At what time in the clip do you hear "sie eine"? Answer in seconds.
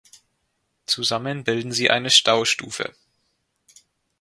1.73-2.09